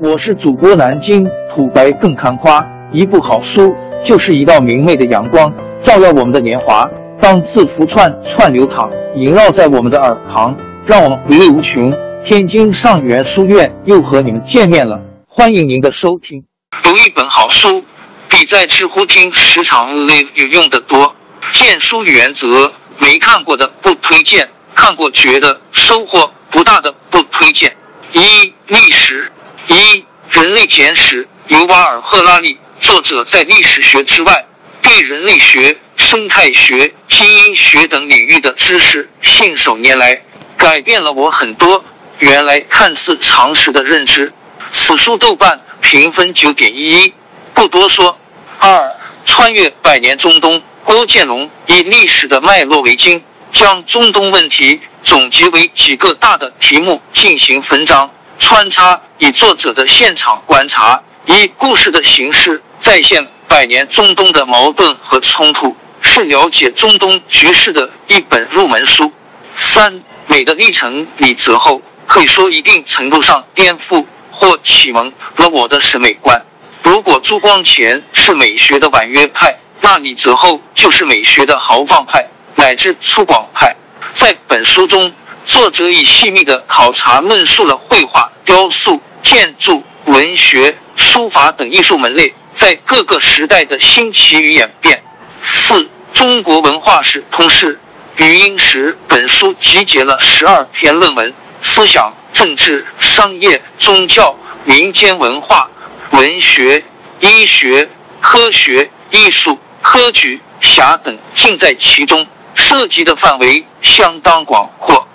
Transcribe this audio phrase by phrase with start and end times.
[0.00, 3.72] 我是主播南京土白更看花，一部好书
[4.04, 5.52] 就是一道明媚的阳光，
[5.84, 6.84] 照耀我们的年华。
[7.20, 11.94] 当字符串串流淌，萦绕在我们的耳旁，让我们回味无穷。
[12.24, 16.44] 天津上元书院又和你们见面了，欢迎您的收听。
[16.82, 17.84] 读一本好书，
[18.28, 21.14] 比在知乎听时长 live 有用的多。
[21.52, 27.76] 荐书原则：没看过的不推荐，看过觉得收获不大的不推荐。
[28.12, 29.30] 一、历史。
[29.68, 29.74] 一
[30.28, 34.44] 《人类简史》尤瓦尔赫拉利作者在历史学之外，
[34.82, 40.22] 对人类学、生态学、基因学等领域的知识信手拈来，
[40.58, 41.82] 改变了我很多
[42.18, 44.32] 原来看似常识的认知。
[44.70, 47.14] 此书豆瓣评分九点一一，
[47.54, 48.18] 不多说。
[48.58, 48.92] 二
[49.24, 58.10] 穿越百年中东，郭建龙以历史的脉络为经，将中东问题总结为几个大的题目进行分章。
[58.36, 69.12] 穿插以作者的现场观察，以故事的形式再现百年中东的矛盾和冲突，是了解中东局势的一本入门书。
[69.56, 76.42] 三美的历程李泽厚可以说一定程度上颠覆或启蒙了我的审美观。
[76.82, 82.26] 如果朱光潜是美学的婉约派，那李泽厚就是美学的豪放派
[82.56, 83.76] 乃至粗犷派。
[84.12, 85.12] 在本书中。
[85.44, 95.02] 作者以细密的考察论述了绘画、雕塑、建筑、文学、书法等艺术门类在各个时代的兴起与演变。
[95.42, 97.78] 四、中国文化史通识
[98.16, 105.68] 语音时本书集结了十二篇论文，思想、政治、商业、宗教、民间文化、
[106.12, 106.82] 文学、
[107.20, 115.06] 医学、科学、艺术、科举、侠等尽在其中，涉及的范围相当广阔。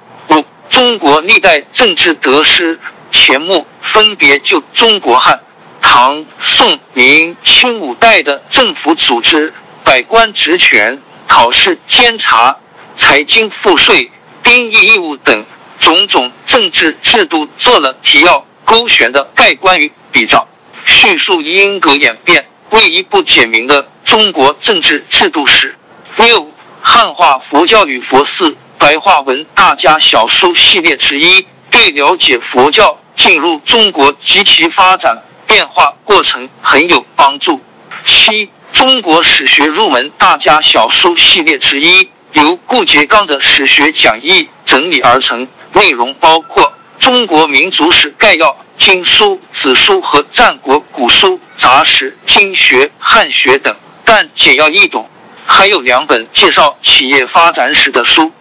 [0.70, 2.80] 中国历代政治得失
[3.12, 5.42] 钱穆，分别就中国汉、
[5.82, 9.52] 唐、宋、明、清五代的政府组织、
[9.84, 12.56] 百官职权、考试监察、
[12.96, 14.12] 财经赋税、
[14.44, 15.44] 兵役义务等
[15.80, 20.48] 种种政治制度做了提要勾选的概观与比照，
[20.86, 25.76] 叙述因格演变，为一部简明的中国政治制度史。
[26.16, 28.56] 六、汉化佛教与佛寺。
[28.80, 37.60] 白话文大家小书系列之一，对了解佛教进入中国及其发展变化过程很有帮助。
[38.06, 46.64] 七，中国史学入门大家小书系列之一，由顾颉刚的史学讲义整理而成，内容包括
[47.04, 48.48] 《中国民族史概要》
[48.78, 53.76] 《经书》《子书》和《战国古书》《杂史》《经学》《汉学》等，
[54.06, 55.10] 但简要易懂。
[55.46, 58.32] 还有两本介绍企业发展史的书。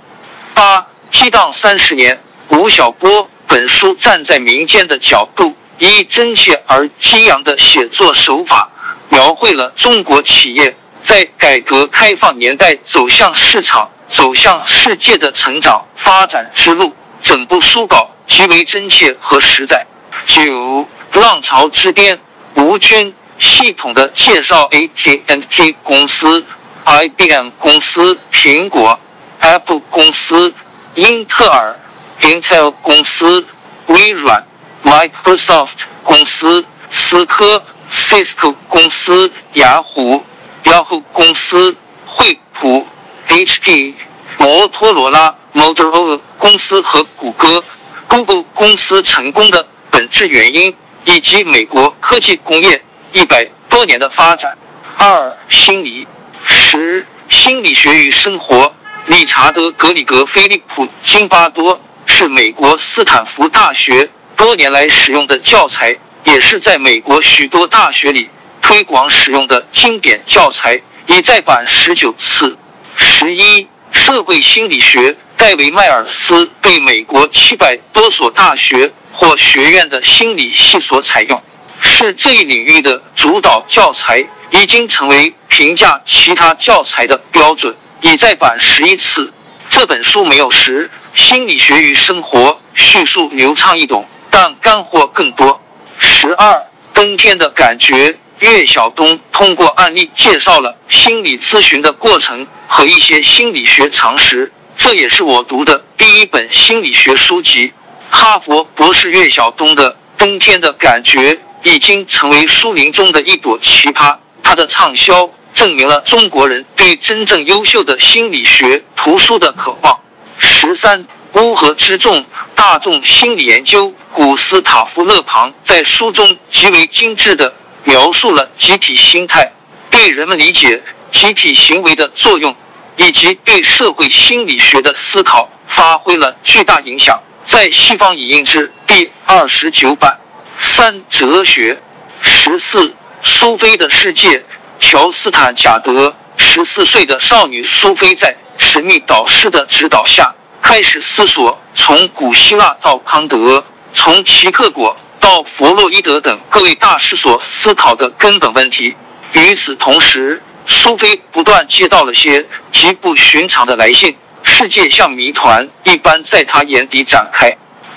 [0.59, 3.31] 八激荡三十年，吴晓波。
[3.47, 8.69] 本书站在民间的角度，以真切而激扬的写作手法，
[9.09, 16.93] 描绘了中国企业在改革开放年代走向市场、走向世界的成长发展之路。
[17.23, 19.87] 整部书稿极为真切和实在。
[20.27, 22.19] 九浪潮之巅，
[22.57, 26.45] 吴军系统的介绍 AT&T 公司、
[26.85, 28.99] IBM 公司、苹果。
[29.41, 30.53] Apple 公司、
[30.95, 31.77] 英特尔、
[32.21, 33.47] Intel 公司、
[33.87, 34.45] 微软、
[34.85, 40.23] Microsoft 公司、思科、Cisco 公司、雅虎、
[40.65, 41.77] Yahoo 公司、
[42.07, 42.87] 惠普、
[43.29, 43.95] HP、
[44.39, 47.63] 摩托罗拉、Motorola 公司和谷歌、
[48.09, 50.75] Google 公司成功的本质原因，
[51.05, 52.83] 以及美国科技工业
[53.13, 54.59] 一百多年的发展。
[54.97, 56.07] 二、心理。
[56.45, 58.73] 十、心理学与生活。
[59.09, 68.29] 理查德·格里格·菲利普·金巴多是美国斯坦福大学多年来使用的教材，也是在美国许多大学里
[68.61, 72.59] 推广使用的经典教材，已再版十九次。
[72.97, 81.43] 十一，社会心理学，戴维·迈尔斯被美国七百多所大学或学院的心理系所采用，
[81.81, 87.75] 是这一领域的主导教材，已经成为评价其他教材的标准。
[88.01, 89.33] 已再版十一次。
[89.71, 95.61] 这本书没有十心理学与生活叙述流畅易懂，但干货更多。
[95.99, 104.53] 十二冬天的感觉，岳晓东通过案例介绍了心理咨询的过程和一些心理学常识。
[104.77, 107.73] 这也是我读的第一本心理学书籍。
[108.11, 114.17] 哈佛博士岳晓东的《冬天的感觉》已经成为书林中的一朵奇葩。
[114.43, 115.29] 他的畅销。
[115.59, 119.99] 证明了中国人对真正优秀的心理学图书的渴望。
[120.39, 122.25] 十三，乌合之众，
[122.55, 129.51] 大众心理研究，古斯塔夫·勒庞在书中极为精致的描述了集体心态
[129.91, 132.55] 对人们理解集体行为的作用，
[132.95, 137.21] 以及对社会心理学的思考发挥了巨大影响。
[137.45, 140.21] 在西方已印至第二十九版。
[140.57, 141.83] 三、哲学。
[142.23, 144.45] 十四，苏菲的世界。
[144.79, 158.95] 乔斯坦·贾德，十四岁的少女苏菲在神秘导师的指导下，开始思索从古希腊到康德，从齐克果到弗洛伊德等各位大师所思考的根本问题。
[159.33, 167.57] 与此同时，苏菲不断接到了些极不寻常的来信，世界像谜团一般在她眼底展开。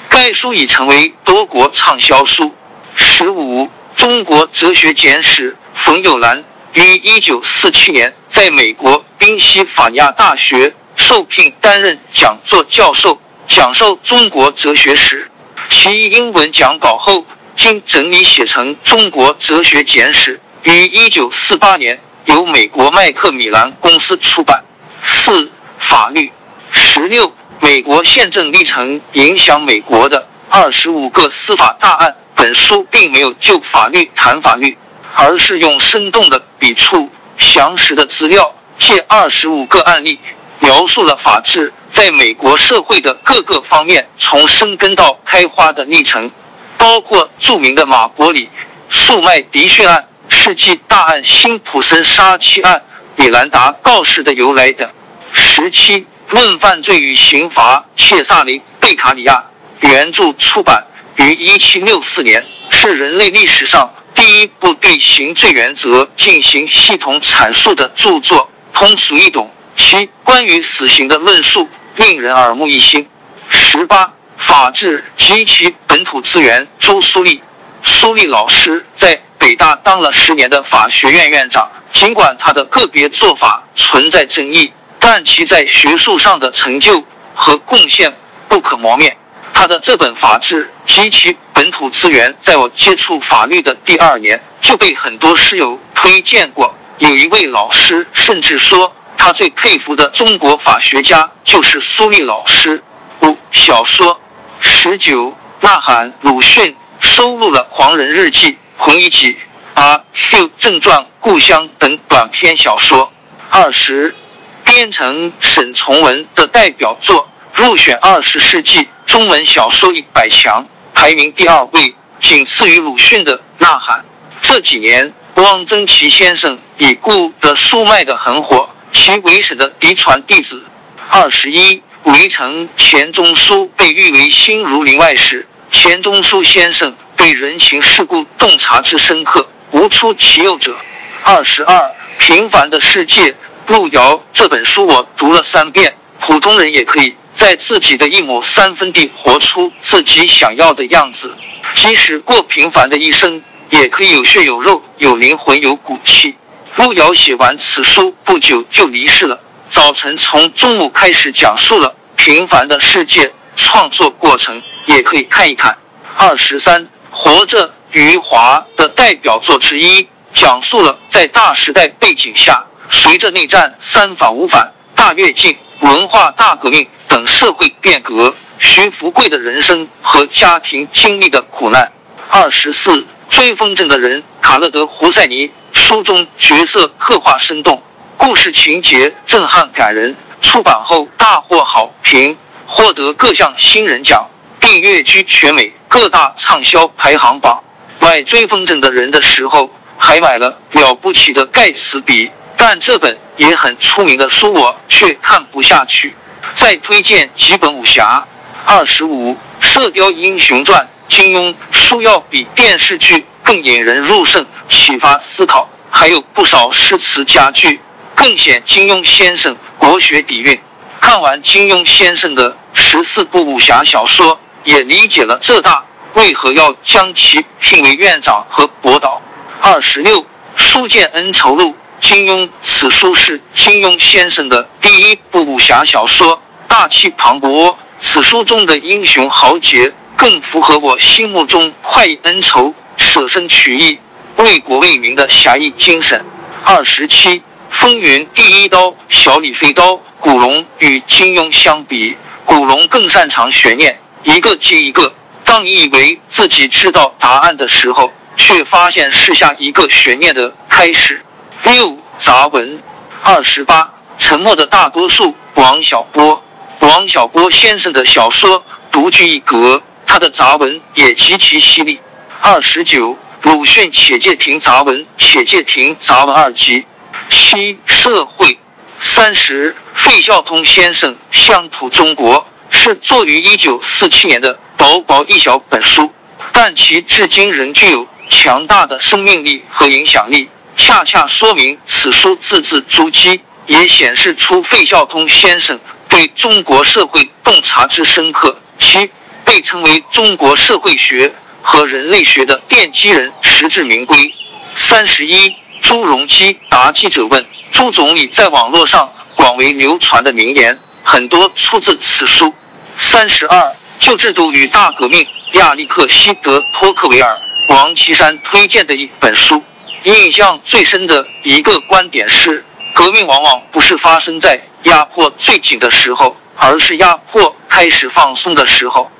[0.10, 2.54] 该书已成为多国畅销书。
[2.96, 6.44] 十五，中国哲学简史，冯友兰。
[6.74, 15.30] 于一九四七年在美国宾夕法尼亚大学受聘担任讲座教授，讲授中国哲学史。
[15.70, 17.26] 其英文讲稿后
[17.56, 20.40] 经整理写成《中国哲学简史》，
[20.72, 24.64] 于一九四八年由美国麦克米兰公司出版。
[25.04, 26.32] 四、法律。
[26.72, 32.16] 十六、美国宪政历程影响美国的二十五个司法大案。
[32.34, 34.78] 本书并没有就法律谈法律。
[35.16, 40.20] 而是用生动的笔触、详实的资料，借二十五个案例，
[40.60, 46.32] 描述了法治在美国社会的各个方面从生根到开花的历程，
[46.78, 48.50] 包括著名的马伯里
[48.90, 52.82] 诉麦迪逊案、世纪大案辛普森杀妻案、
[53.16, 54.90] 米兰达告示的由来等。
[55.34, 59.44] 十七，论犯罪与刑罚，切萨雷贝卡里亚
[59.80, 60.86] 原著出版
[61.28, 63.94] 于一七六四年，是人类历史上。
[64.14, 69.52] 第一部对刑罪原则进行系统阐述的著作，通俗易懂。
[69.76, 73.08] 其关于死刑的论述令人耳目一新。
[73.50, 76.68] 十八，法治及其本土资源。
[76.78, 77.42] 朱苏丽，
[77.82, 87.04] 苏丽老师在北大当了十年的法学院院长，尽管他的个别做法存在争议，但其在学术上的成就
[87.34, 88.14] 和贡献
[88.48, 89.18] 不可磨灭。
[89.54, 96.74] 他的这本《法治及其本土资源》在我接触法律的第二年就被很多师友推荐过。
[96.98, 102.84] 有一位老师甚至说，他最佩服的中国法学家就是苏立老师。
[103.22, 104.20] 五小说
[104.60, 108.48] 十九，呐喊鲁迅收录了《狂人日记》
[108.78, 109.34] 《红衣集》
[109.76, 113.12] 《阿 Q 正传》《故乡》等短篇小说。
[113.52, 114.16] 二十，
[114.64, 117.28] 编成沈从文的代表作。
[117.54, 124.00] 入选二十世纪中文小说一百强，排名第二位，仅次于鲁迅的《呐喊》。
[124.42, 130.64] 这几年，汪曾祺先生已故的书卖的很火，其为省的嫡传弟子。
[131.10, 135.48] 二十一，围城钱钟书被誉为新儒林外史。
[135.70, 140.76] 钱钟书先生对人情世故洞察之深刻，无出其右者。
[141.24, 143.36] 二十二，平凡的世界，
[143.68, 147.16] 路遥这本书我读了三遍，普通人也可以。
[147.34, 151.36] 在自己的一亩三分地活出自己想要的样子，
[151.76, 156.36] 即使过平凡的一生，也可以有血有肉、有灵魂、有骨气。
[156.76, 159.40] 路遥写完此书不久就离世了。
[159.70, 165.78] 早晨从中午开始讲述了平凡的世界创作过程，也可以看一看。
[166.18, 175.58] 二十三，活着，余华的代表作之一，讲述了在大时代背景下，随着内战、三反五反、大跃进。
[175.82, 181.92] 文化大革命等社会变革，徐福贵的人生和家庭经历的苦难。
[182.30, 185.52] 二十四，追风筝的人，卡勒德·胡塞尼。
[185.74, 187.82] 书中角色刻画生动，
[188.16, 190.16] 故事情节震撼感人。
[190.40, 194.28] 出版后大获好评，获得各项新人奖，
[194.60, 197.64] 并跃居全美各大畅销排行榜。
[198.00, 202.30] 买追风筝的人的时候，还买了了不起的盖茨比。
[202.64, 206.14] 但这本也很出名的书，我却看不下去。
[206.54, 208.28] 再推荐几本武侠。
[208.68, 217.82] 二十五，《射雕英雄传》，金庸书要比电视剧更引人入胜，启发思考，还有不少诗词佳句，
[218.14, 220.62] 更显金庸先生国学底蕴。
[221.00, 229.20] 看完金庸先生的十四部武侠小说，也理解了浙大为何要将其聘为院长和博导。
[229.62, 230.22] 二十六，
[230.56, 231.70] 《书剑恩仇录》。
[232.02, 237.76] 金庸，此书是金庸先生的第一部武侠小说，大气磅礴。
[238.00, 244.00] 此书中的英雄豪杰，更符合我心目中快意恩仇、舍身取义、
[244.38, 246.26] 为国为民的侠义精神。
[246.66, 250.02] 二十七，风云第一刀，小李飞刀。
[250.20, 255.14] 古龙与金庸相比，古龙更擅长悬念，一个接一个。
[255.44, 261.24] 当你以为自己知道答案的时候，却发现是下一个悬念的开始。
[261.64, 262.82] 六杂文
[263.24, 265.36] 二十八，沉默的大多数。
[265.56, 266.44] 王小波，
[266.80, 272.00] 王小波先生的小说独具一格，他的杂文也极其犀利。
[272.42, 276.86] 二十九，鲁迅且介亭杂文，且介亭杂文二集。
[277.30, 278.58] 七社会。
[279.00, 286.12] 三十，费孝通先生乡土中国是作于一九四七年的薄薄一小本书，
[286.52, 290.50] 但其至今仍具有强大的生命力和影响力。
[290.84, 298.58] 恰恰说明此书字字珠玑，也显示出费孝通先生对中国社会洞察之深刻。
[298.80, 299.12] 其
[299.46, 304.34] 被称为中国社会学和人类学的奠基人，实至名归。
[304.74, 312.52] 三十一，朱镕基答记者问：朱总理在网络上广为流传的名言，很多出自此书。
[312.98, 319.64] 三十二，旧制度与大革命，亚历克西德·托克维尔、王岐山推荐的一本书。
[320.04, 329.12] 印象最深的一个观点是：革命往往不是发生在压迫最紧的时候，而是压迫开始放松的时候。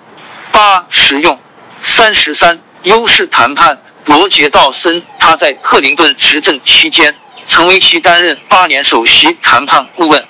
[0.52, 1.40] 八实用
[1.84, 3.80] 三十三优势谈判。
[4.06, 10.26] 罗杰·道森他在克林顿执政期间，曾为其担任八年首席谈判顾问。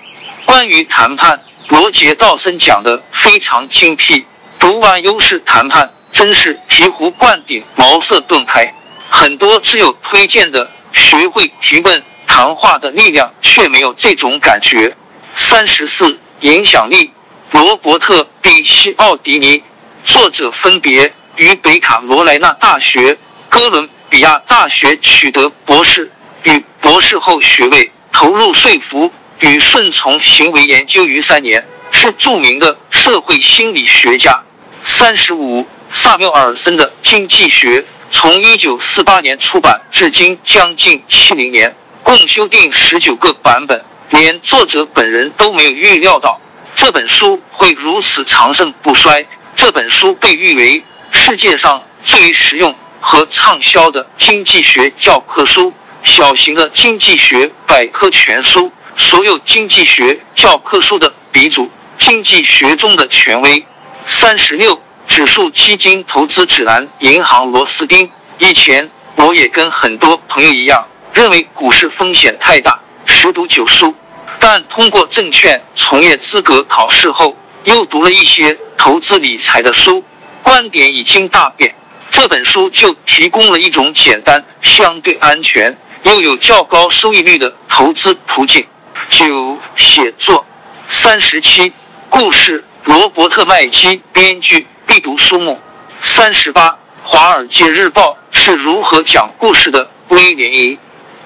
[0.45, 1.39] 关于谈判，
[1.69, 4.25] 罗杰·道森讲的非常精辟。
[4.59, 8.75] 读完优势谈判，真是醍醐灌顶，茅塞顿开。
[9.13, 14.95] 很多只有推荐的，学会提问谈话的力量，却没有这种感觉。
[15.35, 17.11] 三十四，影响力。
[17.51, 19.61] 罗伯特·比西奥迪尼，
[20.05, 23.17] 作者分别于北卡罗来纳大学、
[23.49, 26.09] 哥伦比亚大学取得博士
[26.43, 34.41] 与博士后学位，投入说服与顺从行为研究于三年，是著名的社会心理学家。
[34.83, 37.83] 三十五，萨缪尔森的经济学。
[38.09, 46.39] 从一九四八年出版至今将近七零年，共修订十九个版本，连作者本人都没有预料到
[46.75, 49.25] 这本书会如此长盛不衰。
[49.55, 63.65] 这本书被誉为世界上最实用和畅销的经济学教科书、小型的经济学百科全书、所有经济学教科书的鼻祖、经济学中的权威。
[64.05, 64.81] 三十六。
[65.21, 68.09] 指数基金投资指南，银行螺丝钉。
[68.39, 73.93] 以前我也跟很多朋友一样，认为股市风险太大，十赌九输。
[74.39, 80.03] 但通过证券从业资格考试后，又读了一些投资理财的书，
[80.41, 81.75] 观点已经大变。
[82.09, 88.65] 这本书就提供了一种简单、相对安全又有较高收益率的投资途径。
[89.07, 90.47] 九写作
[90.87, 91.71] 三十七
[92.09, 94.65] 故事，罗伯特麦基编剧。
[94.85, 95.59] 必读书目
[96.01, 96.69] 三十八，
[97.03, 99.89] 《华尔街日报》是如何讲故事的？
[100.09, 100.51] 威廉·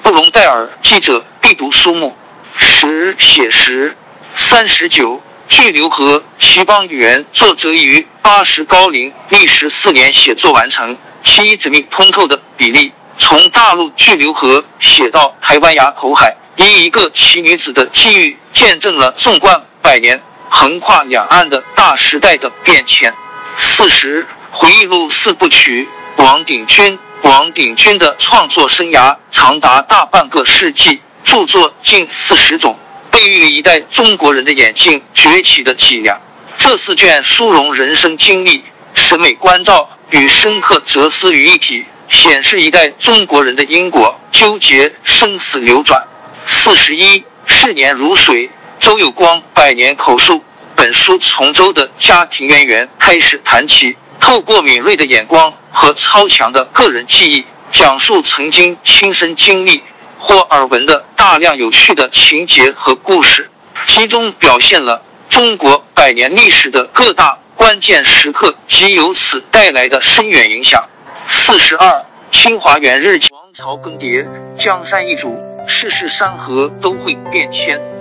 [0.03, 2.15] 布隆代尔记者必读书目
[2.55, 3.97] 十，写实
[4.35, 5.15] 三十九，
[5.47, 23.11] 《巨流河齐邦语言》作者于八十高龄，历时四年写作完成，其缜密通透的比例，从大陆巨流河写到台湾崖口海，以一个奇女子的际遇，见证了纵贯百年、横跨两岸的大时代的变迁。
[23.57, 26.99] 四十回忆录四部曲，王鼎钧。
[27.21, 32.77] 王鼎钧的创作生涯长达大半个世纪，著作近四十种，
[33.09, 36.21] 被誉为一代中国人的眼镜崛起的脊梁。
[36.57, 46.05] 这四卷书融人生经历、审美关照与深刻哲思于一体，显示一代中国人的因果纠结、生死流转。
[46.45, 50.43] 四十一逝年如水，周有光百年口述。
[50.85, 59.81] 本书从周的家庭渊源开始谈起，透过敏锐的眼光和超强的个人记忆，讲述曾经亲身经历
[60.19, 63.49] 或耳闻的大量有趣的情节和故事，
[63.87, 70.87] 其中表现了中国百年历史的各大关键时刻及由此带来的深远影响。
[71.27, 73.29] 四十二，清华园日记。
[73.33, 77.81] 王朝更迭，江山易主，世事山河都会变迁。